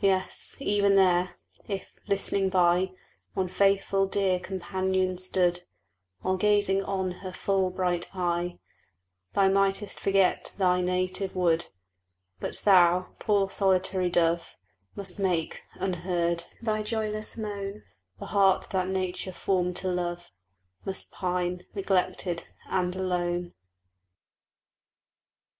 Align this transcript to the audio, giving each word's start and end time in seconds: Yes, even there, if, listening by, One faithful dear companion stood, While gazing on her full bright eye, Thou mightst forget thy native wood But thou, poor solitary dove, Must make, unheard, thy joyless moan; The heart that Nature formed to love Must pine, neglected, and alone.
Yes, 0.00 0.56
even 0.58 0.96
there, 0.96 1.36
if, 1.68 1.94
listening 2.08 2.48
by, 2.48 2.90
One 3.34 3.46
faithful 3.46 4.06
dear 4.08 4.40
companion 4.40 5.18
stood, 5.18 5.62
While 6.20 6.36
gazing 6.36 6.82
on 6.82 7.12
her 7.22 7.32
full 7.32 7.70
bright 7.70 8.10
eye, 8.12 8.58
Thou 9.34 9.48
mightst 9.50 10.00
forget 10.00 10.52
thy 10.58 10.80
native 10.80 11.36
wood 11.36 11.66
But 12.40 12.56
thou, 12.64 13.10
poor 13.20 13.50
solitary 13.50 14.10
dove, 14.10 14.56
Must 14.96 15.20
make, 15.20 15.62
unheard, 15.74 16.42
thy 16.60 16.82
joyless 16.82 17.36
moan; 17.38 17.84
The 18.18 18.26
heart 18.26 18.68
that 18.70 18.88
Nature 18.88 19.30
formed 19.30 19.76
to 19.76 19.86
love 19.86 20.32
Must 20.84 21.12
pine, 21.12 21.66
neglected, 21.72 22.48
and 22.68 22.96
alone. 22.96 23.52